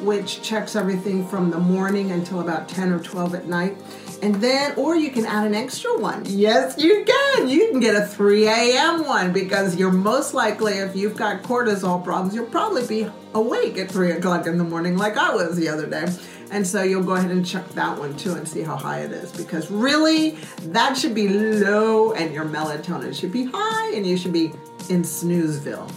which 0.00 0.42
checks 0.42 0.76
everything 0.76 1.26
from 1.26 1.50
the 1.50 1.58
morning 1.58 2.12
until 2.12 2.40
about 2.40 2.68
ten 2.68 2.92
or 2.92 3.00
twelve 3.00 3.34
at 3.34 3.46
night 3.46 3.76
and 4.22 4.34
then, 4.36 4.74
or 4.76 4.96
you 4.96 5.10
can 5.10 5.24
add 5.24 5.46
an 5.46 5.54
extra 5.54 5.96
one. 5.98 6.24
Yes, 6.26 6.76
you 6.78 7.04
can. 7.04 7.48
You 7.48 7.68
can 7.70 7.80
get 7.80 7.94
a 7.94 8.06
3 8.06 8.46
a.m. 8.46 9.06
one 9.06 9.32
because 9.32 9.76
you're 9.76 9.92
most 9.92 10.34
likely, 10.34 10.74
if 10.74 10.94
you've 10.94 11.16
got 11.16 11.42
cortisol 11.42 12.02
problems, 12.02 12.34
you'll 12.34 12.46
probably 12.46 12.86
be 12.86 13.10
awake 13.32 13.78
at 13.78 13.90
3 13.90 14.12
o'clock 14.12 14.46
in 14.46 14.58
the 14.58 14.64
morning, 14.64 14.96
like 14.96 15.16
I 15.16 15.34
was 15.34 15.56
the 15.56 15.68
other 15.68 15.86
day. 15.86 16.06
And 16.50 16.66
so 16.66 16.82
you'll 16.82 17.04
go 17.04 17.12
ahead 17.12 17.30
and 17.30 17.46
check 17.46 17.66
that 17.70 17.98
one 17.98 18.16
too 18.16 18.34
and 18.34 18.46
see 18.46 18.62
how 18.62 18.76
high 18.76 19.00
it 19.00 19.12
is 19.12 19.30
because 19.30 19.70
really 19.70 20.30
that 20.64 20.96
should 20.96 21.14
be 21.14 21.28
low 21.28 22.12
and 22.12 22.34
your 22.34 22.44
melatonin 22.44 23.14
should 23.14 23.30
be 23.30 23.44
high 23.44 23.92
and 23.94 24.04
you 24.04 24.16
should 24.16 24.32
be 24.32 24.52
in 24.88 25.02
snoozeville. 25.02 25.92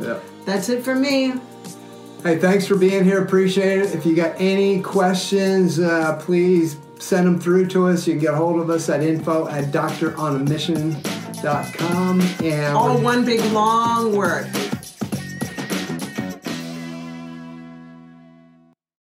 Yeah. 0.00 0.20
That's 0.44 0.68
it 0.68 0.84
for 0.84 0.94
me. 0.94 1.32
Hey, 2.22 2.38
thanks 2.38 2.66
for 2.66 2.76
being 2.76 3.04
here. 3.04 3.22
Appreciate 3.22 3.78
it. 3.80 3.94
If 3.94 4.04
you 4.04 4.14
got 4.14 4.38
any 4.40 4.82
questions, 4.82 5.78
uh, 5.78 6.20
please 6.20 6.76
send 6.98 7.26
them 7.26 7.40
through 7.40 7.68
to 7.68 7.88
us. 7.88 8.06
You 8.06 8.12
can 8.14 8.22
get 8.22 8.34
a 8.34 8.36
hold 8.36 8.60
of 8.60 8.68
us 8.70 8.88
at 8.88 9.02
info 9.02 9.48
at 9.48 9.72
doctoronamission.com. 9.72 12.20
And 12.44 12.76
all 12.76 13.00
one 13.00 13.24
big 13.24 13.40
long 13.52 14.16
word. 14.16 14.48